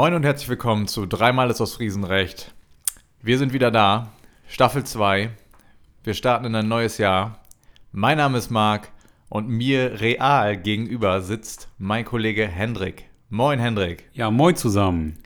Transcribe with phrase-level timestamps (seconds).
[0.00, 2.54] Moin und herzlich willkommen zu Dreimal ist aus Friesenrecht.
[3.20, 4.10] Wir sind wieder da,
[4.48, 5.28] Staffel 2.
[6.04, 7.44] Wir starten in ein neues Jahr.
[7.92, 8.88] Mein Name ist Marc
[9.28, 13.10] und mir real gegenüber sitzt mein Kollege Hendrik.
[13.28, 14.08] Moin Hendrik.
[14.14, 15.18] Ja, moin zusammen.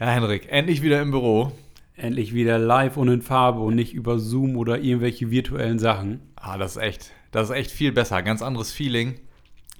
[0.00, 1.52] Ja, Hendrik, endlich wieder im Büro.
[1.94, 6.22] Endlich wieder live und in Farbe und nicht über Zoom oder irgendwelche virtuellen Sachen.
[6.36, 8.22] Ah, das ist echt, das ist echt viel besser.
[8.22, 9.20] Ganz anderes Feeling.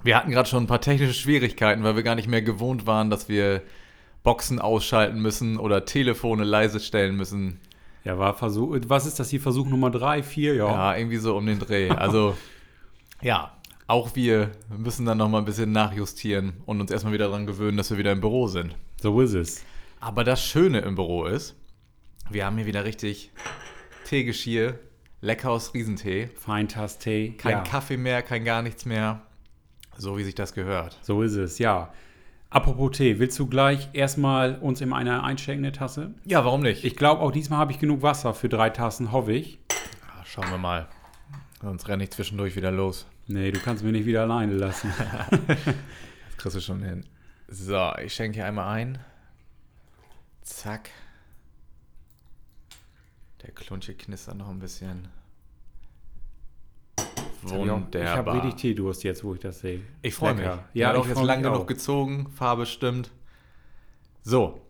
[0.02, 3.08] Wir hatten gerade schon ein paar technische Schwierigkeiten, weil wir gar nicht mehr gewohnt waren,
[3.08, 3.62] dass wir
[4.22, 7.60] Boxen ausschalten müssen oder Telefone leise stellen müssen.
[8.04, 8.76] Ja, war Versuch.
[8.86, 9.40] Was ist das hier?
[9.40, 10.70] Versuch Nummer drei, vier, ja.
[10.70, 11.90] Ja, irgendwie so um den Dreh.
[11.90, 12.36] Also,
[13.22, 13.52] ja,
[13.86, 17.90] auch wir müssen dann nochmal ein bisschen nachjustieren und uns erstmal wieder daran gewöhnen, dass
[17.90, 18.74] wir wieder im Büro sind.
[19.00, 19.64] So ist es.
[20.00, 21.56] Aber das Schöne im Büro ist,
[22.30, 23.32] wir haben hier wieder richtig
[24.04, 24.78] Teegeschirr,
[25.20, 26.30] lecker aus Riesentee.
[26.36, 27.32] Feintast-Tee.
[27.32, 27.60] Kein ja.
[27.62, 29.22] Kaffee mehr, kein gar nichts mehr.
[29.98, 30.98] So wie sich das gehört.
[31.02, 31.92] So ist es, ja.
[32.50, 36.14] Apropos Tee, willst du gleich erstmal uns in eine einschenken, eine Tasse?
[36.24, 36.84] Ja, warum nicht?
[36.84, 39.60] Ich glaube, auch diesmal habe ich genug Wasser für drei Tassen, hoffe ich.
[40.08, 40.88] Ah, Schauen wir mal.
[41.62, 43.06] Sonst renne ich zwischendurch wieder los.
[43.28, 44.92] Nee, du kannst mich nicht wieder alleine lassen.
[46.30, 47.04] Das kriegst du schon hin.
[47.48, 48.98] So, ich schenke hier einmal ein.
[50.40, 50.88] Zack.
[53.42, 55.08] Der Klunch hier knistert noch ein bisschen.
[57.44, 59.80] Ich habe richtig Teedurst jetzt, wo ich das sehe.
[60.02, 60.44] Ich freue mich.
[60.44, 62.28] Ja, Ja, doch ich jetzt freu lang mich genug gezogen.
[62.34, 63.10] Farbe stimmt.
[64.22, 64.60] So,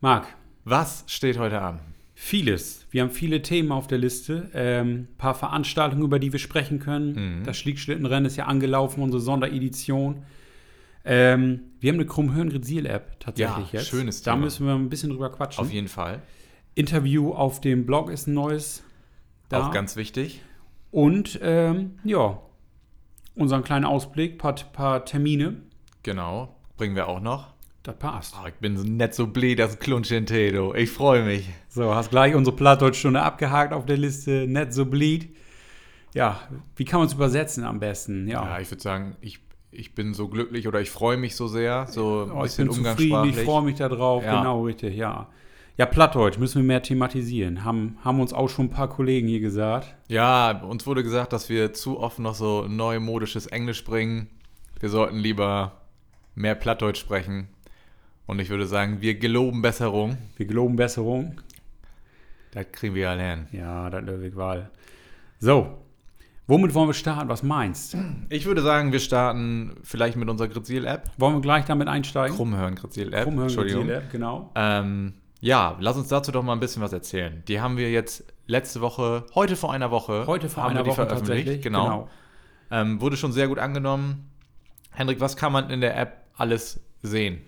[0.00, 0.26] Marc,
[0.64, 1.80] was steht heute an?
[2.16, 2.86] Vieles.
[2.90, 4.50] Wir haben viele Themen auf der Liste.
[4.54, 7.40] Ein paar Veranstaltungen, über die wir sprechen können.
[7.40, 7.44] Mhm.
[7.44, 10.22] Das Schlickschlittenrennen ist ja angelaufen, unsere Sonderedition.
[11.04, 13.88] Ähm, wir haben eine Krummhören-Rezil-App tatsächlich Ja, jetzt.
[13.88, 14.44] schönes Da Thema.
[14.44, 15.62] müssen wir ein bisschen drüber quatschen.
[15.62, 16.22] Auf jeden Fall.
[16.74, 18.82] Interview auf dem Blog ist ein neues.
[19.48, 19.66] Da.
[19.68, 20.40] Auch ganz wichtig.
[20.94, 22.38] Und ähm, ja,
[23.34, 25.56] unseren kleinen Ausblick, paar, paar Termine.
[26.04, 26.54] Genau.
[26.76, 27.52] Bringen wir auch noch.
[27.82, 28.36] Das passt.
[28.40, 30.72] Oh, ich bin so nett so bläh, das du.
[30.74, 31.50] Ich freue mich.
[31.68, 34.46] So, hast gleich unsere Plattdeutschstunde abgehakt auf der Liste.
[34.46, 35.34] Net so bleed.
[36.14, 36.38] Ja,
[36.76, 38.28] wie kann man es übersetzen am besten?
[38.28, 39.40] Ja, Ja, ich würde sagen, ich,
[39.72, 41.88] ich bin so glücklich oder ich freue mich so sehr.
[41.88, 43.36] So ein oh, ich bisschen bin zufrieden, umgangssprachlich.
[43.36, 44.22] ich freue mich darauf.
[44.22, 44.38] Ja.
[44.38, 45.26] Genau, richtig, ja.
[45.76, 47.64] Ja, Plattdeutsch müssen wir mehr thematisieren.
[47.64, 49.92] Haben, haben uns auch schon ein paar Kollegen hier gesagt.
[50.08, 54.28] Ja, uns wurde gesagt, dass wir zu oft noch so neumodisches Englisch bringen.
[54.78, 55.72] Wir sollten lieber
[56.36, 57.48] mehr Plattdeutsch sprechen.
[58.26, 60.16] Und ich würde sagen, wir geloben Besserung.
[60.36, 61.40] Wir geloben Besserung.
[62.52, 63.46] Das kriegen wir alle hin.
[63.50, 64.70] Ja, das löwig Wahl.
[65.40, 65.78] So,
[66.46, 67.28] womit wollen wir starten?
[67.28, 67.96] Was meinst?
[68.28, 71.10] Ich würde sagen, wir starten vielleicht mit unserer Grizil-App.
[71.18, 72.36] Wollen wir gleich damit einsteigen?
[72.36, 73.24] Krummhören Grizil-App.
[73.24, 73.86] Krummhören Entschuldigung.
[73.86, 74.52] Grizil-App, genau.
[74.54, 77.42] Ähm, ja, lass uns dazu doch mal ein bisschen was erzählen.
[77.48, 80.84] Die haben wir jetzt letzte Woche, heute vor einer Woche, Heute vor haben einer wir
[80.84, 81.44] die Woche veröffentlicht.
[81.44, 81.62] tatsächlich.
[81.62, 82.08] Genau.
[82.70, 84.30] Ähm, wurde schon sehr gut angenommen.
[84.90, 87.42] Hendrik, was kann man in der App alles sehen?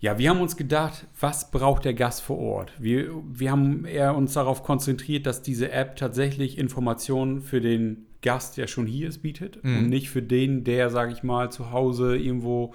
[0.00, 2.72] Ja, wir haben uns gedacht, was braucht der Gast vor Ort?
[2.78, 8.56] Wir, wir haben eher uns darauf konzentriert, dass diese App tatsächlich Informationen für den Gast,
[8.56, 9.78] der schon hier ist, bietet Mhm.
[9.78, 12.74] und nicht für den, der, sage ich mal, zu Hause irgendwo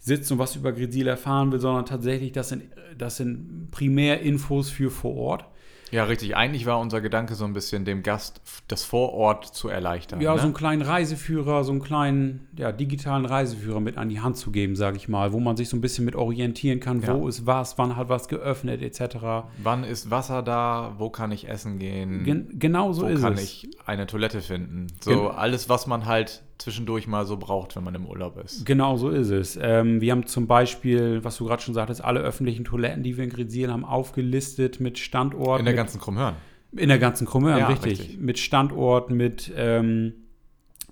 [0.00, 2.64] sitzt und was über Grisil erfahren will, sondern tatsächlich, das sind,
[2.98, 5.44] das sind Primärinfos für vor Ort.
[5.92, 6.36] Ja, richtig.
[6.36, 10.20] Eigentlich war unser Gedanke so ein bisschen, dem Gast das Vorort zu erleichtern.
[10.20, 10.38] Ja, ne?
[10.38, 14.52] so einen kleinen Reiseführer, so einen kleinen ja, digitalen Reiseführer mit an die Hand zu
[14.52, 17.18] geben, sage ich mal, wo man sich so ein bisschen mit orientieren kann, Ja.
[17.18, 19.16] wo ist was, wann hat was geöffnet, etc.
[19.64, 20.94] Wann ist Wasser da?
[20.98, 22.22] Wo kann ich essen gehen?
[22.22, 23.42] Gen genau so wo ist kann es.
[23.42, 24.86] ich eine Toilette finden?
[25.00, 28.64] So Gen- alles, was man halt zwischendurch mal so braucht, wenn man im Urlaub ist.
[28.66, 29.58] Genau so ist es.
[29.60, 33.24] Ähm, wir haben zum Beispiel, was du gerade schon sagtest, alle öffentlichen Toiletten, die wir
[33.24, 35.58] in Grisil haben, aufgelistet mit Standort.
[35.60, 36.34] In der mit, ganzen Krummhörn.
[36.76, 38.00] in der ganzen Krummhörn, Ja, richtig.
[38.00, 38.18] richtig.
[38.18, 40.12] Mit Standort, mit, ähm,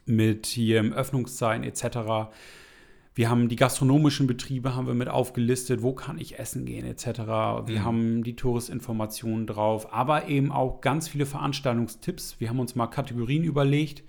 [0.06, 2.30] mit hier Öffnungszeiten etc.
[3.14, 7.04] Wir haben die gastronomischen Betriebe haben wir mit aufgelistet, wo kann ich essen gehen etc.
[7.66, 7.84] Wir Mhm.
[7.84, 12.36] haben die Touristinformationen drauf, aber eben auch ganz viele Veranstaltungstipps.
[12.38, 14.04] Wir haben uns mal Kategorien überlegt,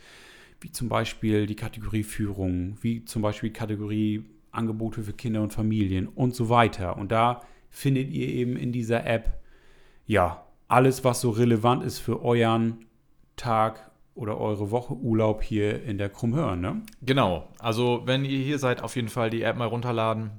[0.61, 5.53] wie zum Beispiel die Kategorie Führung, wie zum Beispiel die Kategorie Angebote für Kinder und
[5.53, 6.97] Familien und so weiter.
[6.97, 9.39] Und da findet ihr eben in dieser App
[10.06, 12.85] ja alles, was so relevant ist für euren
[13.35, 16.59] Tag oder eure Woche Urlaub hier in der Krummhörn.
[16.59, 16.81] Ne?
[17.01, 17.47] Genau.
[17.57, 20.31] Also, wenn ihr hier seid, auf jeden Fall die App mal runterladen.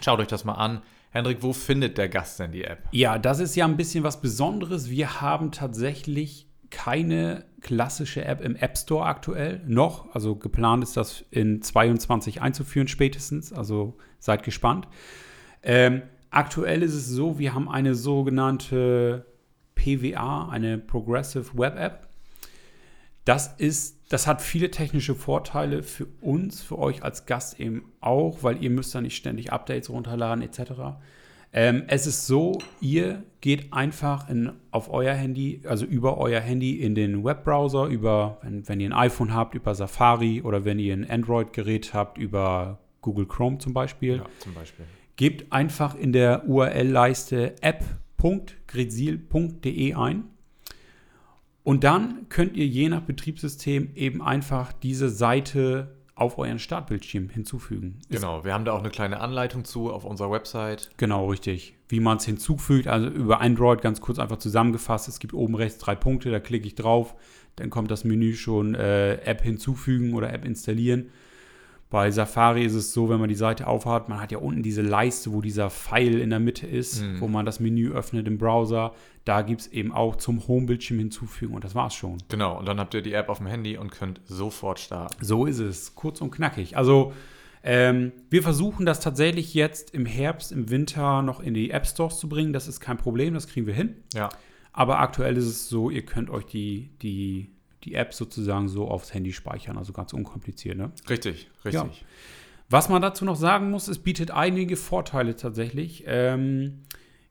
[0.00, 0.82] Schaut euch das mal an.
[1.10, 2.88] Hendrik, wo findet der Gast denn die App?
[2.90, 4.88] Ja, das ist ja ein bisschen was Besonderes.
[4.88, 10.14] Wir haben tatsächlich keine klassische App im App Store aktuell noch.
[10.14, 13.52] Also geplant ist das in 22 einzuführen spätestens.
[13.52, 14.88] Also seid gespannt.
[15.62, 19.26] Ähm, aktuell ist es so, wir haben eine sogenannte
[19.74, 22.08] PWA, eine Progressive Web App.
[23.24, 28.42] Das ist, das hat viele technische Vorteile für uns, für euch als Gast eben auch,
[28.42, 30.98] weil ihr müsst da nicht ständig Updates runterladen etc.
[31.52, 36.80] Ähm, es ist so, ihr geht einfach in, auf euer Handy, also über euer Handy
[36.80, 40.94] in den Webbrowser, über, wenn, wenn ihr ein iPhone habt, über Safari oder wenn ihr
[40.94, 44.16] ein Android-Gerät habt, über Google Chrome zum Beispiel.
[44.16, 44.86] Ja, zum Beispiel.
[45.16, 50.24] Gebt einfach in der URL-Leiste app.gridsil.de ein.
[51.64, 57.98] Und dann könnt ihr je nach Betriebssystem eben einfach diese Seite auf euren Startbildschirm hinzufügen.
[58.10, 60.90] Genau, wir haben da auch eine kleine Anleitung zu auf unserer Website.
[60.98, 61.74] Genau, richtig.
[61.88, 65.08] Wie man es hinzufügt, also über Android ganz kurz einfach zusammengefasst.
[65.08, 67.14] Es gibt oben rechts drei Punkte, da klicke ich drauf,
[67.56, 71.10] dann kommt das Menü schon äh, App hinzufügen oder App installieren.
[71.92, 74.82] Bei Safari ist es so, wenn man die Seite aufhat, man hat ja unten diese
[74.82, 77.20] Leiste, wo dieser Pfeil in der Mitte ist, Mhm.
[77.20, 78.94] wo man das Menü öffnet im Browser.
[79.24, 82.18] Da gibt es eben auch zum Homebildschirm hinzufügen und das war's schon.
[82.28, 85.14] Genau, und dann habt ihr die App auf dem Handy und könnt sofort starten.
[85.24, 86.76] So ist es, kurz und knackig.
[86.78, 87.12] Also
[87.62, 92.18] ähm, wir versuchen das tatsächlich jetzt im Herbst, im Winter noch in die App Stores
[92.18, 92.52] zu bringen.
[92.52, 93.94] Das ist kein Problem, das kriegen wir hin.
[94.14, 94.30] Ja,
[94.72, 97.51] Aber aktuell ist es so, ihr könnt euch die, die,
[97.84, 100.76] die App sozusagen so aufs Handy speichern, also ganz unkompliziert.
[100.76, 100.92] Ne?
[101.08, 102.04] richtig, richtig.
[102.68, 106.04] Was man dazu noch sagen muss, es bietet einige Vorteile tatsächlich.
[106.06, 106.84] Ähm,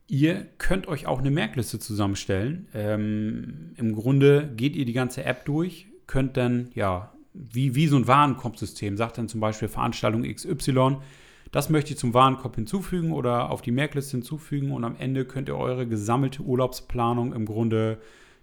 [0.07, 2.67] ihr könnt euch auch eine Merkliste zusammenstellen.
[2.75, 7.95] Ähm, Im Grunde geht ihr die ganze App durch, könnt dann, ja, wie, wie so
[7.95, 10.97] ein Warenkorbsystem, sagt dann zum Beispiel Veranstaltung XY,
[11.51, 15.49] das möchte ich zum Warenkorb hinzufügen oder auf die Merkliste hinzufügen und am Ende könnt
[15.49, 17.97] ihr eure gesammelte Urlaubsplanung im Grunde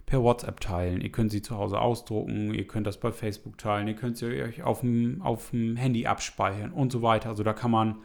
[0.09, 1.01] per WhatsApp teilen.
[1.01, 4.25] Ihr könnt sie zu Hause ausdrucken, ihr könnt das bei Facebook teilen, ihr könnt sie
[4.41, 7.29] euch auf dem, auf dem Handy abspeichern und so weiter.
[7.29, 7.97] Also da kann man,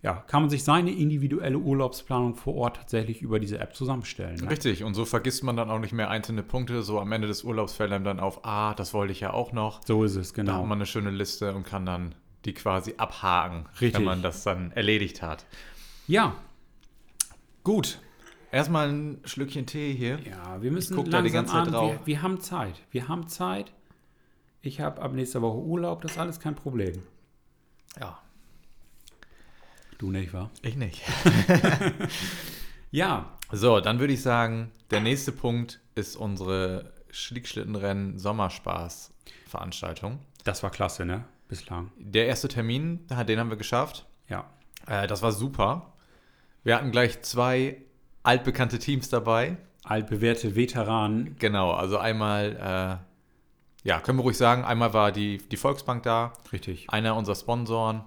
[0.00, 4.36] ja, kann man sich seine individuelle Urlaubsplanung vor Ort tatsächlich über diese App zusammenstellen.
[4.36, 4.50] Ne?
[4.50, 6.82] Richtig, und so vergisst man dann auch nicht mehr einzelne Punkte.
[6.82, 9.52] So am Ende des Urlaubs fällt einem dann auf, ah, das wollte ich ja auch
[9.52, 9.80] noch.
[9.84, 10.58] So ist es, Da genau.
[10.58, 12.14] hat man eine schöne Liste und kann dann
[12.44, 13.94] die quasi abhaken, Richtig.
[13.94, 15.44] wenn man das dann erledigt hat.
[16.06, 16.36] Ja,
[17.68, 18.00] Gut,
[18.50, 20.18] erstmal ein Schlückchen Tee hier.
[20.20, 21.92] ja, wir müssen guck da die ganze Zeit drauf.
[21.92, 22.74] Wir, wir haben Zeit.
[22.90, 23.72] Wir haben Zeit.
[24.60, 27.02] Ich habe ab nächster Woche Urlaub, das ist alles kein Problem.
[28.00, 28.18] Ja,
[29.98, 30.48] Du nicht, wa?
[30.62, 31.02] ich nicht.
[32.90, 39.12] Ja, So, dann würde ich sagen, der nächste Punkt ist unsere Schlickschlittenrennen Sommerspaß
[39.46, 40.20] Veranstaltung.
[40.44, 41.24] das war klasse, ne?
[41.48, 41.90] Bislang.
[41.98, 44.06] Der erste Termin, den haben wir geschafft.
[44.28, 44.48] Ja.
[44.86, 45.92] Äh, das war super.
[46.62, 47.82] Wir hatten gleich zwei
[48.28, 49.56] altbekannte Teams dabei.
[49.84, 51.36] Altbewährte Veteranen.
[51.38, 53.00] Genau, also einmal,
[53.84, 56.90] äh, ja, können wir ruhig sagen, einmal war die, die Volksbank da, Richtig.
[56.90, 58.02] einer unserer Sponsoren,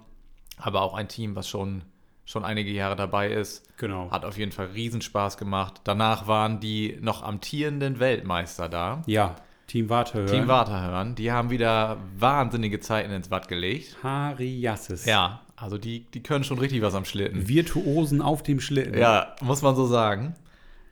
[0.58, 1.82] aber auch ein Team, was schon,
[2.24, 3.66] schon einige Jahre dabei ist.
[3.78, 4.12] Genau.
[4.12, 5.80] Hat auf jeden Fall Riesenspaß gemacht.
[5.82, 9.02] Danach waren die noch amtierenden Weltmeister da.
[9.06, 9.34] Ja,
[9.66, 10.26] Team Warte.
[10.26, 13.96] Team Waterhörn, die haben wieder wahnsinnige Zeiten ins Watt gelegt.
[14.04, 15.04] Hariassis.
[15.04, 17.48] Ja, also die, die können schon richtig was am Schlitten.
[17.48, 18.98] Virtuosen auf dem Schlitten.
[18.98, 20.34] Ja, muss man so sagen.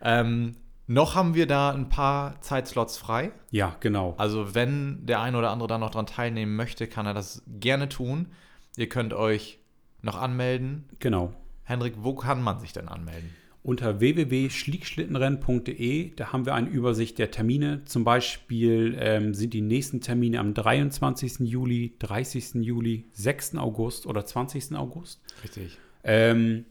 [0.01, 0.55] Ähm,
[0.87, 3.33] noch haben wir da ein paar Zeitslots frei.
[3.51, 4.15] Ja, genau.
[4.17, 7.89] Also wenn der ein oder andere da noch dran teilnehmen möchte, kann er das gerne
[7.89, 8.29] tun.
[8.77, 9.59] Ihr könnt euch
[10.03, 10.89] noch anmelden.
[11.01, 11.33] Genau.
[11.65, 13.35] Henrik, wo kann man sich denn anmelden?
[13.63, 17.85] Unter www.schlickschlittenrennen.de, da haben wir eine Übersicht der Termine.
[17.85, 21.41] Zum Beispiel ähm, sind die nächsten Termine am 23.
[21.41, 22.55] Juli, 30.
[22.55, 23.57] Juli, 6.
[23.57, 24.75] August oder 20.
[24.77, 25.21] August.
[25.45, 25.77] Richtig.
[26.05, 26.65] Ähm,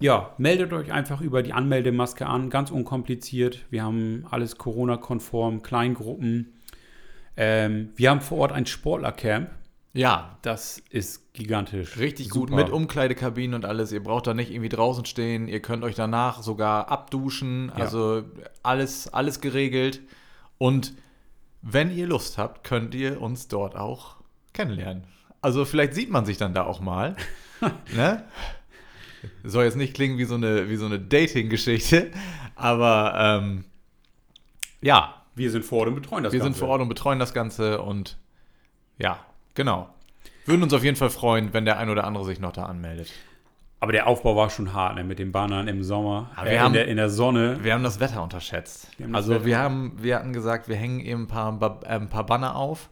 [0.00, 3.66] ja, meldet euch einfach über die Anmeldemaske an, ganz unkompliziert.
[3.68, 6.54] Wir haben alles Corona-konform, Kleingruppen.
[7.36, 9.50] Ähm, wir haben vor Ort ein Sportlercamp.
[9.92, 11.98] Ja, Das ist gigantisch.
[11.98, 12.62] richtig gut Super.
[12.62, 13.90] mit Umkleidekabinen und alles.
[13.90, 15.48] Ihr braucht da nicht irgendwie draußen stehen.
[15.48, 17.72] Ihr könnt euch danach sogar abduschen.
[17.76, 17.84] Ja.
[17.84, 18.22] Also
[18.62, 20.00] alles, alles geregelt.
[20.58, 20.94] Und
[21.62, 24.16] wenn ihr Lust habt, könnt ihr uns dort auch
[24.52, 25.04] kennenlernen.
[25.42, 27.16] Also vielleicht sieht man sich dann da auch mal.
[27.94, 28.24] ne?
[29.42, 32.10] Soll jetzt nicht klingen wie so eine, wie so eine Dating-Geschichte,
[32.54, 33.64] aber ähm,
[34.80, 36.52] ja, Wir sind vor Ort und betreuen das wir Ganze.
[36.54, 38.16] sind vor Ort und betreuen das Ganze und
[38.98, 39.18] ja,
[39.60, 39.88] genau.
[40.46, 43.10] Würden uns auf jeden Fall freuen, wenn der ein oder andere sich noch da anmeldet.
[43.78, 45.04] Aber der Aufbau war schon hart, ne?
[45.04, 47.58] mit den Bannern im Sommer, äh, haben- in, der, in der Sonne.
[47.62, 48.88] Wir haben das Wetter unterschätzt.
[48.98, 51.88] Wir das also Wetter- wir haben, wir hatten gesagt, wir hängen eben ein paar, äh,
[51.88, 52.90] ein paar Banner auf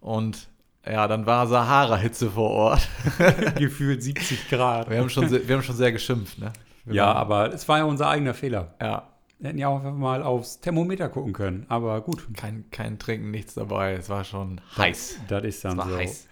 [0.00, 0.48] und
[0.88, 2.88] ja, dann war Sahara-Hitze vor Ort.
[3.58, 4.88] Gefühlt 70 Grad.
[4.90, 6.52] Wir haben schon, sehr, wir haben schon sehr geschimpft, ne?
[6.84, 8.74] Wir Ja, waren- aber es war ja unser eigener Fehler.
[8.80, 9.02] ja,
[9.42, 11.66] hätten ja auch einfach mal aufs Thermometer gucken können.
[11.68, 13.94] Aber gut, kein, kein Trinken, nichts dabei.
[13.94, 15.20] Es war schon heiß.
[15.28, 15.96] das ist dann so.
[15.96, 16.28] heiß.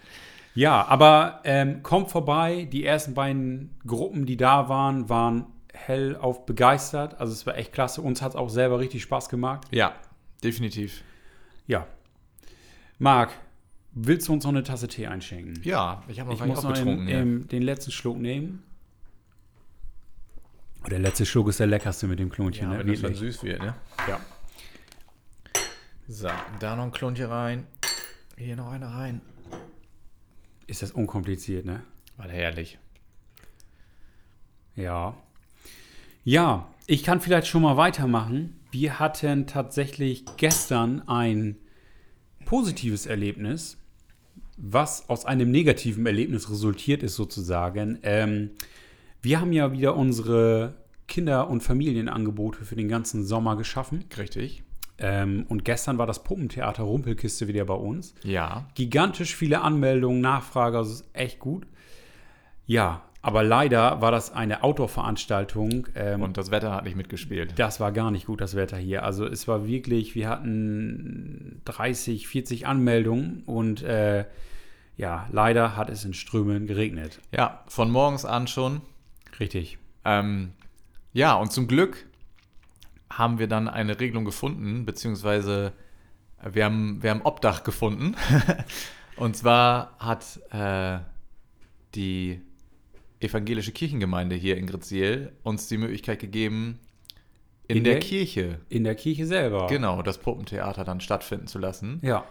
[0.54, 2.68] Ja, aber ähm, kommt vorbei.
[2.70, 7.20] Die ersten beiden Gruppen, die da waren, waren hell auf begeistert.
[7.20, 8.00] Also es war echt klasse.
[8.00, 9.66] Uns hat es auch selber richtig Spaß gemacht.
[9.70, 9.94] Ja,
[10.42, 11.02] definitiv.
[11.66, 11.86] Ja.
[12.98, 13.32] Marc,
[13.92, 15.60] willst du uns noch eine Tasse Tee einschenken?
[15.64, 17.08] Ja, ich habe noch Ich muss noch aufgetrunken.
[17.08, 17.20] im, ja.
[17.20, 18.62] im, den letzten Schluck nehmen.
[20.84, 22.70] Oh, Der letzte Schluck ist der leckerste mit dem Klonchen.
[22.70, 22.78] ja, ne?
[22.80, 23.74] wenn das dann süß wird, ne?
[24.06, 24.20] Ja.
[26.06, 26.28] So,
[26.60, 27.66] da noch ein Klonchen rein.
[28.36, 29.20] Hier noch eine rein.
[30.66, 31.82] Ist das unkompliziert, ne?
[32.16, 32.78] War herrlich.
[34.76, 35.16] Ja.
[36.24, 38.60] Ja, ich kann vielleicht schon mal weitermachen.
[38.70, 41.56] Wir hatten tatsächlich gestern ein
[42.44, 43.78] positives Erlebnis,
[44.56, 47.98] was aus einem negativen Erlebnis resultiert ist, sozusagen.
[48.02, 48.50] Ähm,
[49.24, 50.74] wir haben ja wieder unsere
[51.08, 54.04] Kinder- und Familienangebote für den ganzen Sommer geschaffen.
[54.16, 54.62] Richtig.
[54.98, 58.14] Ähm, und gestern war das Puppentheater Rumpelkiste wieder bei uns.
[58.22, 58.66] Ja.
[58.74, 61.66] Gigantisch viele Anmeldungen, Nachfrage, also ist echt gut.
[62.66, 65.88] Ja, aber leider war das eine Outdoor-Veranstaltung.
[65.94, 67.54] Ähm, Und das Wetter hat nicht mitgespielt.
[67.56, 69.02] das war gar nicht gut, das Wetter hier.
[69.02, 74.26] Also es war wirklich, wir hatten 30, 40 Anmeldungen und äh,
[74.96, 77.18] ja, leider hat es in Strömen geregnet.
[77.32, 78.82] Ja, von morgens an schon.
[79.40, 79.78] Richtig.
[80.04, 80.52] Ähm,
[81.12, 82.06] ja, und zum Glück
[83.12, 85.72] haben wir dann eine Regelung gefunden, beziehungsweise
[86.42, 88.16] wir haben, wir haben Obdach gefunden.
[89.16, 90.98] und zwar hat äh,
[91.94, 92.40] die
[93.20, 96.80] evangelische Kirchengemeinde hier in Gritziel uns die Möglichkeit gegeben,
[97.66, 99.68] in, In der, der- Kirche, In der Kirche selber.
[99.68, 101.98] genau, das Puppentheater dann stattfinden zu lassen.
[102.02, 102.24] Ja.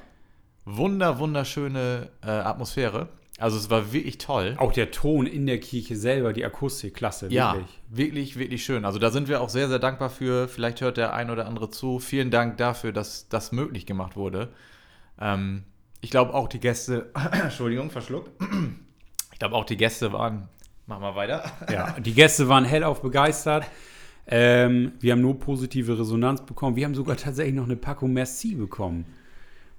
[0.65, 3.09] Wunder, wunderschöne äh, Atmosphäre.
[3.43, 4.55] Also es war wirklich toll.
[4.57, 7.81] Auch der Ton in der Kirche selber, die Akustik, klasse, Ja, wirklich.
[7.89, 8.85] wirklich, wirklich schön.
[8.85, 10.47] Also da sind wir auch sehr, sehr dankbar für.
[10.47, 11.99] Vielleicht hört der ein oder andere zu.
[11.99, 14.53] Vielen Dank dafür, dass das möglich gemacht wurde.
[15.19, 15.63] Ähm,
[15.99, 18.31] ich glaube auch die Gäste, Entschuldigung, verschluckt.
[19.33, 20.47] Ich glaube auch die Gäste waren,
[20.87, 21.43] mach mal weiter.
[21.69, 23.65] Ja, die Gäste waren hellauf begeistert.
[24.25, 26.77] Ähm, wir haben nur positive Resonanz bekommen.
[26.77, 29.05] Wir haben sogar tatsächlich noch eine Packung Merci bekommen.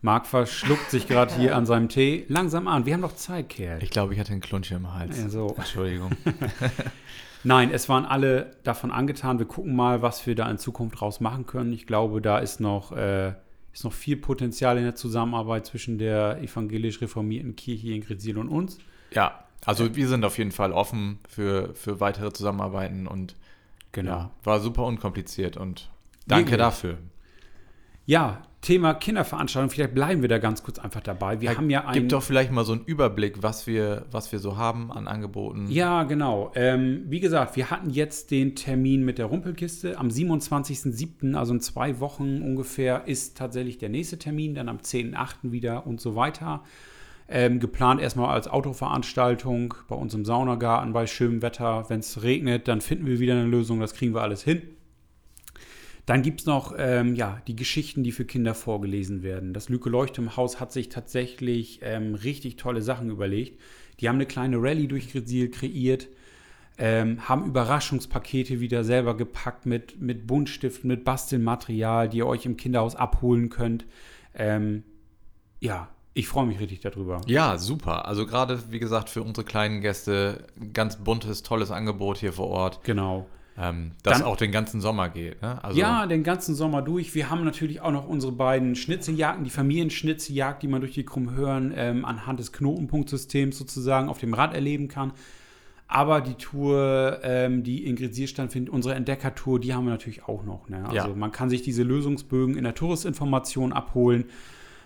[0.05, 2.27] Marc verschluckt sich gerade hier an seinem Tee.
[2.29, 3.83] Langsam an, wir haben noch Zeit, Kerl.
[3.83, 5.19] Ich glaube, ich hatte einen Klunchen im Hals.
[5.19, 5.55] Ja, so.
[5.57, 6.11] Entschuldigung.
[7.43, 9.39] Nein, es waren alle davon angetan.
[9.39, 11.73] Wir gucken mal, was wir da in Zukunft draus machen können.
[11.73, 13.33] Ich glaube, da ist noch, äh,
[13.73, 18.49] ist noch viel Potenzial in der Zusammenarbeit zwischen der evangelisch reformierten Kirche in Grezil und
[18.51, 18.77] uns.
[19.11, 23.35] ja, also wir sind auf jeden Fall offen für, für weitere Zusammenarbeiten und
[23.93, 24.11] Genau.
[24.11, 25.89] ja, war super unkompliziert und
[26.27, 26.59] danke Wirklich?
[26.59, 26.99] dafür.
[28.07, 29.71] Ja, Thema Kinderveranstaltung.
[29.71, 31.41] Vielleicht bleiben wir da ganz kurz einfach dabei.
[31.43, 34.39] Wir haben ja ein Gib doch vielleicht mal so einen Überblick, was wir, was wir
[34.39, 35.67] so haben an Angeboten.
[35.69, 36.51] Ja, genau.
[36.55, 39.99] Ähm, wie gesagt, wir hatten jetzt den Termin mit der Rumpelkiste.
[39.99, 45.53] Am 27.07., also in zwei Wochen ungefähr, ist tatsächlich der nächste Termin, dann am 10.08.
[45.53, 46.63] wieder und so weiter.
[47.29, 51.85] Ähm, geplant erstmal als Autoveranstaltung bei uns im Saunagarten bei schönem Wetter.
[51.89, 54.63] Wenn es regnet, dann finden wir wieder eine Lösung, das kriegen wir alles hin.
[56.07, 59.55] Dann gibt es noch ähm, ja, die Geschichten, die für Kinder vorgelesen werden.
[59.55, 63.59] Das Lüke Leuchtturmhaus hat sich tatsächlich ähm, richtig tolle Sachen überlegt.
[64.01, 66.09] Die haben eine kleine Rallye durch Grezil kreiert,
[66.77, 72.57] ähm, haben Überraschungspakete wieder selber gepackt mit, mit Buntstiften, mit Bastelmaterial, die ihr euch im
[72.57, 73.87] Kinderhaus abholen könnt.
[74.35, 74.83] Ähm,
[75.61, 77.21] ja, ich freue mich richtig darüber.
[77.27, 78.07] Ja, super.
[78.07, 82.85] Also gerade, wie gesagt, für unsere kleinen Gäste ganz buntes, tolles Angebot hier vor Ort,
[82.85, 83.27] Genau.
[83.57, 85.41] Ähm, das Dann- auch den ganzen Sommer geht.
[85.43, 85.63] Ne?
[85.63, 87.15] Also, ja, den ganzen Sommer durch.
[87.15, 91.73] Wir haben natürlich auch noch unsere beiden Schnitzeljagden, die Familienschnitzeljagd, die man durch die Krummhören
[91.77, 95.13] ähm, anhand des Knotenpunktsystems sozusagen auf dem Rad erleben kann.
[95.87, 100.43] Aber die Tour, ähm, die in Grezil stattfindet, unsere Entdeckertour, die haben wir natürlich auch
[100.43, 100.69] noch.
[100.69, 100.83] Ne?
[100.85, 101.15] Also Ja.
[101.15, 104.25] man kann sich diese Lösungsbögen in der Touristinformation abholen.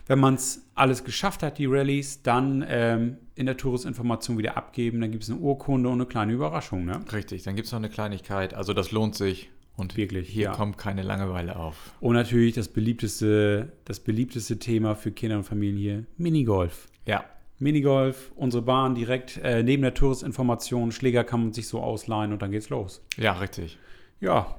[0.08, 5.00] Wenn man es alles geschafft hat, die Rallyes, dann ähm, in der Touristinformation wieder abgeben.
[5.00, 6.84] Dann gibt es eine Urkunde und eine kleine Überraschung.
[6.84, 7.00] Ne?
[7.12, 8.54] Richtig, dann gibt es noch eine Kleinigkeit.
[8.54, 9.50] Also das lohnt sich.
[9.76, 10.52] Und Wirklich, hier ja.
[10.52, 11.92] kommt keine Langeweile auf.
[12.00, 16.88] Und natürlich das beliebteste, das beliebteste Thema für Kinder und Familien hier, Minigolf.
[17.06, 17.24] Ja,
[17.60, 22.42] Minigolf, unsere Bahn direkt äh, neben der Touristinformation, Schläger kann man sich so ausleihen und
[22.42, 23.04] dann geht's los.
[23.16, 23.78] ja, richtig.
[24.20, 24.56] Ja.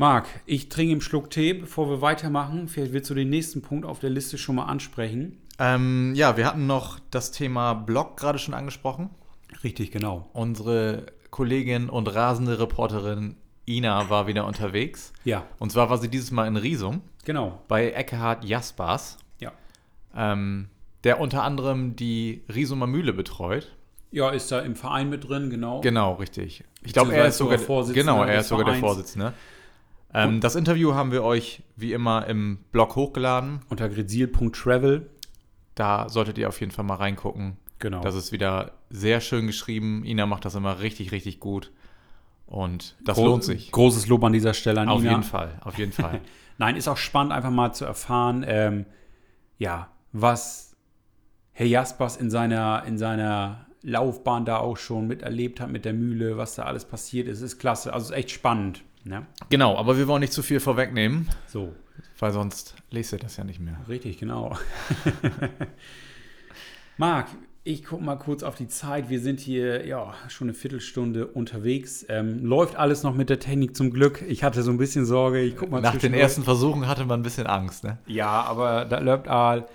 [0.00, 2.68] Marc, ich trinke einen Schluck Tee, bevor wir weitermachen.
[2.68, 5.38] Vielleicht willst du den nächsten Punkt auf der Liste schon mal ansprechen.
[5.58, 9.10] Ähm, ja, wir hatten noch das Thema Blog gerade schon angesprochen.
[9.64, 10.28] Richtig, genau.
[10.32, 13.34] Unsere Kollegin und rasende Reporterin
[13.66, 15.12] Ina war wieder unterwegs.
[15.24, 17.60] Ja, Und zwar war sie dieses Mal in Riesum genau.
[17.66, 19.50] bei Eckehard Jaspers, Ja.
[20.16, 20.68] ähm,
[21.02, 23.74] der unter anderem die Riesumer Mühle betreut.
[24.12, 25.80] Ja, ist da im Verein mit drin, genau.
[25.80, 26.62] Genau, richtig.
[26.84, 28.94] Ich glaube, er ist sogar, sogar Vorsitzender genau, er ist sogar der Vereins.
[28.94, 29.34] Vorsitzende.
[30.14, 33.60] Ähm, das Interview haben wir euch wie immer im Blog hochgeladen.
[33.68, 35.08] Unter grezil.travel.
[35.74, 37.56] Da solltet ihr auf jeden Fall mal reingucken.
[37.78, 38.00] Genau.
[38.00, 40.04] Das ist wieder sehr schön geschrieben.
[40.04, 41.70] Ina macht das immer richtig, richtig gut.
[42.46, 43.70] Und das Gro- lohnt sich.
[43.70, 45.10] Großes Lob an dieser Stelle an Auf Ina.
[45.10, 46.20] jeden Fall, auf jeden Fall.
[46.58, 48.86] Nein, ist auch spannend, einfach mal zu erfahren, ähm,
[49.58, 50.74] ja, was
[51.52, 56.36] Herr Jaspers in seiner, in seiner Laufbahn da auch schon miterlebt hat mit der Mühle,
[56.36, 57.92] was da alles passiert ist, ist klasse.
[57.92, 58.82] Also ist echt spannend.
[59.08, 59.26] Ne?
[59.50, 61.74] Genau, aber wir wollen nicht zu viel vorwegnehmen, So,
[62.18, 63.78] weil sonst lest ihr das ja nicht mehr.
[63.88, 64.56] richtig, genau.
[66.96, 67.28] Marc,
[67.64, 69.08] ich gucke mal kurz auf die Zeit.
[69.08, 72.04] Wir sind hier ja schon eine Viertelstunde unterwegs.
[72.08, 74.22] Ähm, läuft alles noch mit der Technik zum Glück.
[74.28, 75.40] Ich hatte so ein bisschen Sorge.
[75.40, 77.98] Ich guck mal Nach den ersten Versuchen hatte man ein bisschen Angst, ne?
[78.06, 79.68] Ja, aber da läuft all.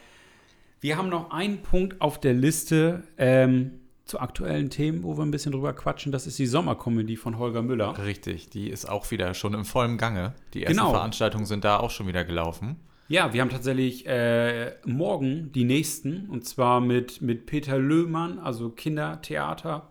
[0.82, 3.72] Wir haben noch einen Punkt auf der Liste ähm,
[4.13, 6.12] zu aktuellen Themen, wo wir ein bisschen drüber quatschen.
[6.12, 7.98] Das ist die Sommerkomödie von Holger Müller.
[8.05, 10.36] Richtig, die ist auch wieder schon im vollen Gange.
[10.53, 10.91] Die ersten Genau.
[10.91, 12.75] Veranstaltungen sind da auch schon wieder gelaufen.
[13.08, 18.70] Ja, wir haben tatsächlich äh, morgen die nächsten und zwar mit, mit Peter Löhmann, also
[18.70, 19.89] Kindertheater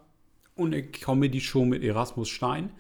[0.55, 2.71] und eine Comedy-Show mit Erasmus Stein.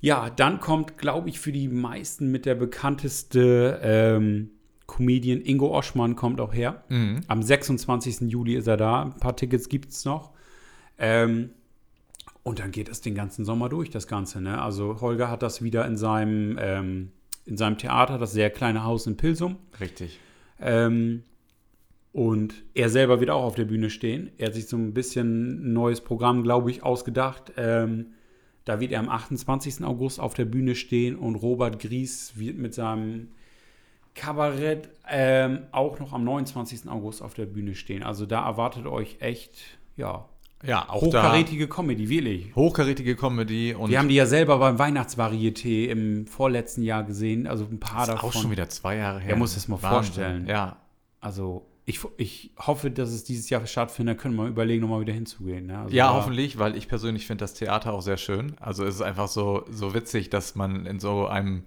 [0.00, 4.50] Ja, dann kommt, glaube ich, für die meisten mit der bekannteste ähm,
[4.86, 6.84] Comedian Ingo Oschmann kommt auch her.
[7.28, 8.30] Am 26.
[8.30, 9.02] Juli ist er da.
[9.02, 10.30] Ein paar Tickets gibt es noch.
[10.98, 11.50] Ähm,
[12.42, 14.40] und dann geht es den ganzen Sommer durch, das Ganze.
[14.40, 14.60] Ne?
[14.60, 17.10] Also Holger hat das wieder in seinem, ähm,
[17.44, 19.56] in seinem Theater, das sehr kleine Haus in Pilsum.
[19.80, 20.20] Richtig.
[20.60, 21.24] Ähm,
[22.12, 24.30] und er selber wird auch auf der Bühne stehen.
[24.38, 27.52] Er hat sich so ein bisschen ein neues Programm, glaube ich, ausgedacht.
[27.56, 28.14] Ähm,
[28.64, 29.84] da wird er am 28.
[29.84, 33.28] August auf der Bühne stehen und Robert Gries wird mit seinem
[34.14, 36.88] Kabarett ähm, auch noch am 29.
[36.88, 38.02] August auf der Bühne stehen.
[38.02, 40.28] Also da erwartet euch echt, ja,
[40.66, 42.54] Ja, auch da hochkarätige Comedy, wirklich.
[42.54, 47.64] hochkarätige Comedy und Wir haben die ja selber beim Weihnachtsvarieté im vorletzten Jahr gesehen, also
[47.70, 48.28] ein paar das ist davon.
[48.28, 49.30] auch schon wieder zwei Jahre her.
[49.30, 50.46] Ja, muss es mal vorstellen.
[50.46, 50.76] Ja,
[51.20, 54.18] Also ich, ich hoffe, dass es dieses Jahr stattfindet.
[54.18, 55.66] Da können wir überlegen, nochmal wieder hinzugehen.
[55.66, 55.78] Ne?
[55.78, 58.56] Also ja, da- hoffentlich, weil ich persönlich finde das Theater auch sehr schön.
[58.60, 61.62] Also es ist einfach so, so witzig, dass man in so einem,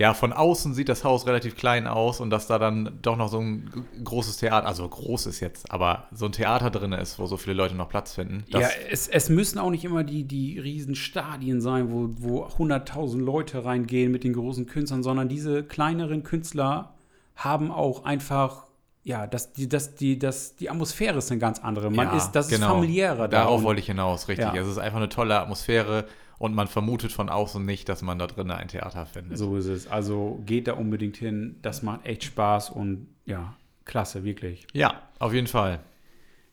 [0.00, 3.28] ja, von außen sieht das Haus relativ klein aus und dass da dann doch noch
[3.28, 3.70] so ein
[4.02, 7.54] großes Theater, also groß ist jetzt, aber so ein Theater drin ist, wo so viele
[7.54, 8.44] Leute noch Platz finden.
[8.48, 13.18] Ja, es, es müssen auch nicht immer die, die riesen Stadien sein, wo, wo 100.000
[13.18, 16.94] Leute reingehen mit den großen Künstlern, sondern diese kleineren Künstler
[17.36, 18.68] haben auch einfach,
[19.02, 21.90] ja, das, die, das, die, das, die Atmosphäre ist eine ganz andere.
[21.90, 22.68] Man Ja, ist, das genau.
[22.68, 23.28] ist familiärer.
[23.28, 23.40] da.
[23.42, 24.46] Darauf wollte ich hinaus, richtig.
[24.46, 24.58] Ja.
[24.62, 26.06] Es ist einfach eine tolle Atmosphäre
[26.40, 29.36] und man vermutet von außen nicht, dass man da drinnen ein Theater findet.
[29.36, 29.86] So ist es.
[29.86, 31.56] Also geht da unbedingt hin.
[31.60, 34.66] Das macht echt Spaß und ja, klasse, wirklich.
[34.72, 35.80] Ja, auf jeden Fall.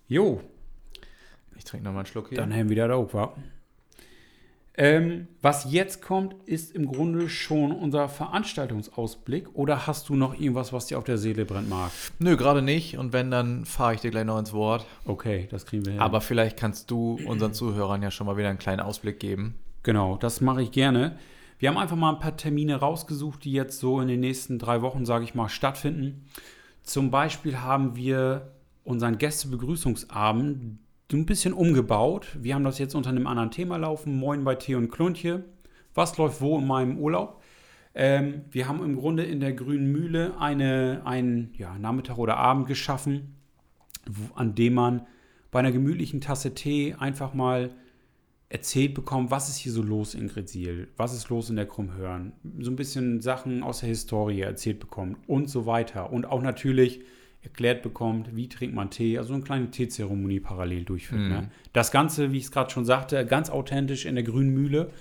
[0.09, 0.41] Jo,
[1.55, 2.37] Ich trinke nochmal einen Schluck hier.
[2.37, 3.33] Dann haben wir das auch, wa?
[4.75, 9.55] Ähm, was jetzt kommt, ist im Grunde schon unser Veranstaltungsausblick.
[9.55, 11.93] Oder hast du noch irgendwas, was dir auf der Seele brennt, Marc?
[12.19, 12.97] Nö, gerade nicht.
[12.97, 14.85] Und wenn, dann fahre ich dir gleich noch ins Wort.
[15.05, 16.01] Okay, das kriegen wir hin.
[16.01, 19.55] Aber vielleicht kannst du unseren Zuhörern ja schon mal wieder einen kleinen Ausblick geben.
[19.87, 21.17] Genau, das mache ich gerne.
[21.59, 24.81] Wir haben einfach mal ein paar Termine rausgesucht, die jetzt so in den nächsten drei
[24.81, 26.25] Wochen, sage ich mal, stattfinden.
[26.83, 28.51] Zum Beispiel haben wir
[28.83, 30.77] unseren Gästebegrüßungsabend
[31.13, 32.27] ein bisschen umgebaut.
[32.37, 34.19] Wir haben das jetzt unter einem anderen Thema laufen.
[34.19, 35.45] Moin bei Tee und Kluntje.
[35.93, 37.41] Was läuft wo in meinem Urlaub?
[37.95, 42.67] Ähm, wir haben im Grunde in der Grünen Mühle eine, einen ja, Nachmittag oder Abend
[42.67, 43.37] geschaffen,
[44.35, 45.07] an dem man
[45.49, 47.69] bei einer gemütlichen Tasse Tee einfach mal
[48.49, 52.31] erzählt bekommen, was ist hier so los in Grezil, was ist los in der Krummhörn,
[52.59, 56.11] so ein bisschen Sachen aus der Historie erzählt bekommt und so weiter.
[56.11, 57.01] Und auch natürlich
[57.41, 61.21] erklärt bekommt, wie trinkt man Tee, also eine kleine Teezeremonie parallel durchführt.
[61.21, 61.29] Mhm.
[61.29, 61.51] Ne?
[61.73, 64.91] Das Ganze, wie ich es gerade schon sagte, ganz authentisch in der grünen Mühle,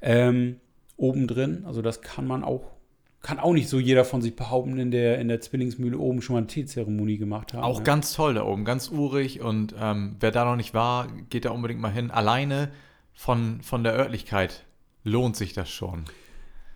[0.00, 0.56] ähm,
[0.96, 1.64] oben drin.
[1.64, 2.70] Also das kann man auch,
[3.20, 6.34] kann auch nicht so jeder von sich behaupten, in der, in der Zwillingsmühle oben schon
[6.34, 7.64] mal eine Teezeremonie gemacht haben.
[7.64, 7.84] Auch ne?
[7.84, 9.40] ganz toll da oben, ganz urig.
[9.40, 12.10] Und ähm, wer da noch nicht war, geht da unbedingt mal hin.
[12.10, 12.70] Alleine
[13.12, 14.66] von, von der Örtlichkeit
[15.02, 16.04] lohnt sich das schon.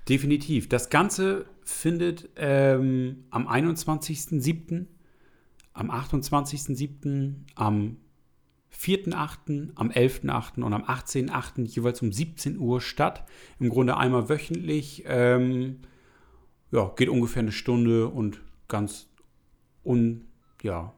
[0.09, 0.69] Definitiv.
[0.69, 4.87] Das Ganze findet ähm, am 21.07.,
[5.75, 7.99] am 28.07., am
[8.77, 10.63] 4.8., am 11.8.
[10.63, 11.65] und am 18.8.
[11.67, 13.25] jeweils um 17 Uhr statt.
[13.61, 15.05] Im Grunde einmal wöchentlich.
[15.07, 15.83] Ähm,
[16.73, 19.07] ja, geht ungefähr eine Stunde und ganz
[19.85, 20.27] un,
[20.63, 20.93] ja,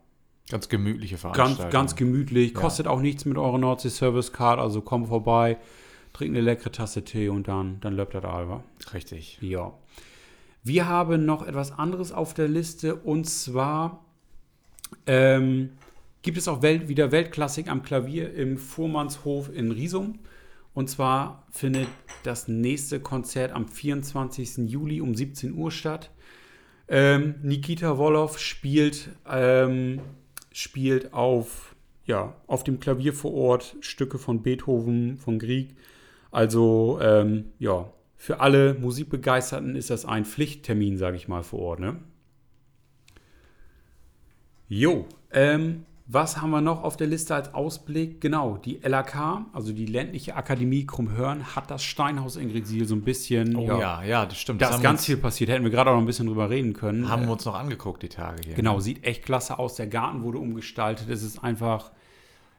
[0.50, 1.70] Ganz gemütliche ganz, Veranstaltung.
[1.72, 2.52] ganz gemütlich.
[2.52, 2.60] Ja.
[2.60, 4.58] Kostet auch nichts mit eurer Nordsee Service Card.
[4.60, 5.56] Also komm vorbei,
[6.12, 8.62] trink eine leckere Tasse Tee und dann, dann läuft das Alba.
[8.92, 9.38] Richtig.
[9.40, 9.72] Ja.
[10.62, 14.04] Wir haben noch etwas anderes auf der Liste und zwar
[15.06, 15.70] ähm,
[16.22, 20.18] gibt es auch Welt, wieder Weltklassik am Klavier im Fuhrmannshof in Riesum.
[20.74, 21.88] Und zwar findet
[22.24, 24.68] das nächste Konzert am 24.
[24.68, 26.10] Juli um 17 Uhr statt.
[26.88, 30.00] Ähm, Nikita Wolow spielt, ähm,
[30.52, 35.76] spielt auf, ja, auf dem Klavier vor Ort Stücke von Beethoven, von Grieg.
[36.30, 41.80] Also, ähm, ja, für alle Musikbegeisterten ist das ein Pflichttermin, sage ich mal, vor Ort.
[41.80, 41.96] Ne?
[44.68, 48.20] Jo, ähm, was haben wir noch auf der Liste als Ausblick?
[48.20, 53.02] Genau, die LAK, also die ländliche Akademie Krummhörn, hat das Steinhaus in Grisiel so ein
[53.02, 53.56] bisschen.
[53.56, 54.60] Oh ja, ja, das stimmt.
[54.60, 55.48] Da ist ganz uns, viel passiert.
[55.48, 57.08] Hätten wir gerade auch noch ein bisschen drüber reden können.
[57.08, 58.54] haben Äh, wir uns noch angeguckt, die Tage hier.
[58.54, 59.76] Genau, sieht echt klasse aus.
[59.76, 61.08] Der Garten wurde umgestaltet.
[61.08, 61.90] Es ist einfach,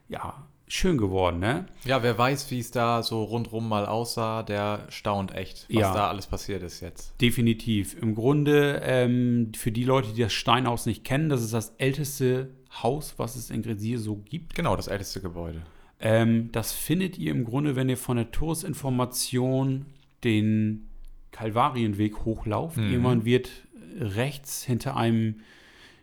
[0.08, 0.34] ja,
[0.66, 1.66] schön geworden, ne?
[1.84, 5.94] Ja, wer weiß, wie es da so rundrum mal aussah, der staunt echt, was Ja.
[5.94, 7.14] da alles passiert ist jetzt.
[7.20, 7.96] Definitiv.
[8.02, 12.50] Im Grunde, ähm, für die Leute, die das Steinhaus nicht kennen, das ist das älteste
[12.82, 14.54] Haus, was es in Grisier so gibt.
[14.54, 15.62] Genau, das älteste Gebäude.
[16.00, 19.86] Ähm, das findet ihr im Grunde, wenn ihr von der Touristinformation
[20.24, 20.88] den
[21.32, 22.76] Kalvarienweg hochlauft.
[22.76, 22.90] Mhm.
[22.90, 23.50] Irgendwann wird
[23.98, 25.40] rechts hinter einem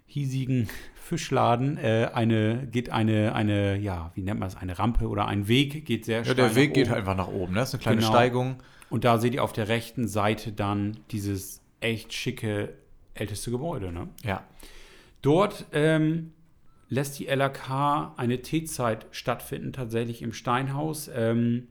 [0.06, 5.28] hiesigen Fischladen äh, eine, geht eine, eine, ja, wie nennt man das, eine Rampe oder
[5.28, 6.96] ein Weg, geht sehr Ja, der nach Weg geht oben.
[6.96, 7.54] einfach nach oben.
[7.54, 7.60] Ne?
[7.60, 8.12] Das ist eine kleine Genau.
[8.12, 8.56] Steigung.
[8.90, 12.74] Und da seht ihr auf der rechten Seite dann dieses echt schicke
[13.16, 13.92] älteste Gebäude.
[13.92, 14.08] Ne?
[14.24, 14.44] Ja.
[15.22, 16.32] Dort ähm,
[16.94, 21.10] lässt die LAK eine Teezeit stattfinden, tatsächlich im Steinhaus.
[21.14, 21.68] Ähm,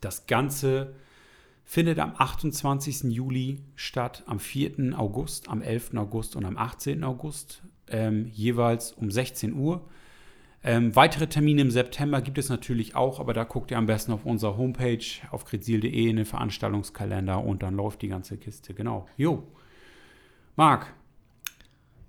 [0.00, 0.94] das Ganze
[1.64, 3.04] findet am 28.
[3.04, 4.98] Juli statt, am 4.
[4.98, 5.96] August, am 11.
[5.96, 7.04] August und am 18.
[7.04, 9.88] August, ähm, jeweils um 16 Uhr.
[10.62, 14.12] Ähm, weitere Termine im September gibt es natürlich auch, aber da guckt ihr am besten
[14.12, 18.74] auf unserer Homepage auf kretzil.de in den Veranstaltungskalender und dann läuft die ganze Kiste.
[18.74, 19.06] Genau.
[19.16, 19.44] Jo.
[20.56, 20.92] Marc,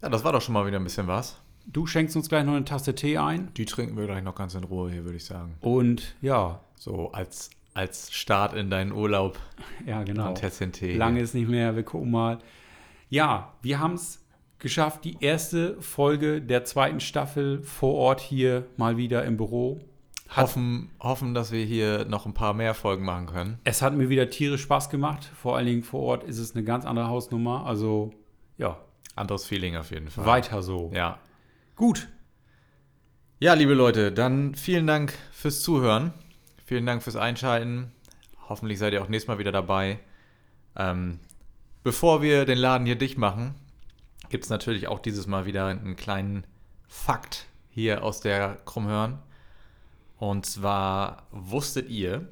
[0.01, 1.39] Ja, das war doch schon mal wieder ein bisschen was.
[1.71, 3.53] Du schenkst uns gleich noch eine Tasse Tee ein.
[3.55, 5.55] Die trinken wir gleich noch ganz in Ruhe hier, würde ich sagen.
[5.61, 9.37] Und ja, So als, als Start in deinen Urlaub.
[9.85, 10.29] ja, genau.
[10.29, 10.95] Ein Tässchen Tee.
[10.95, 12.39] Lange ist nicht mehr, wir gucken mal.
[13.09, 14.23] Ja, wir haben es
[14.57, 19.79] geschafft, die erste Folge der zweiten Staffel vor Ort hier mal wieder im Büro.
[20.27, 23.59] Hat, Hoffen, hoffen, dass wir hier noch ein paar mehr Folgen machen können.
[23.63, 25.23] es hat mir wieder tierisch Spaß gemacht.
[25.35, 27.65] Vor allen Dingen vor Ort ist es eine ganz andere Hausnummer.
[27.65, 28.11] Also
[28.57, 28.77] ja,
[29.15, 30.25] Anderes Feeling auf jeden Fall.
[30.25, 30.91] weiter so.
[30.93, 31.19] Ja.
[31.79, 32.09] Gut,
[33.39, 36.13] Ja, liebe Leute, dann vielen Dank fürs Zuhören.
[36.65, 37.93] Vielen Dank fürs Einschalten.
[38.49, 39.99] Hoffentlich seid ihr auch nächstes Mal wieder dabei.
[40.75, 41.21] Ähm,
[41.81, 43.55] bevor wir den Laden hier dicht machen,
[44.27, 46.43] gibt es natürlich auch dieses Mal wieder einen kleinen
[46.89, 49.19] Fakt hier aus der Krummhörn.
[50.17, 52.27] Und zwar wusstet ihr,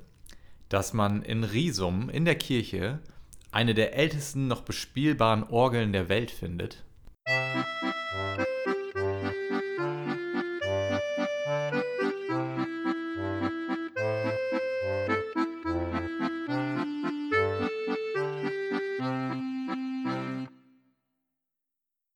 [0.68, 3.00] dass man in Riesum in der Kirche
[3.54, 6.84] eine der ältesten noch bespielbaren Orgeln der Welt findet?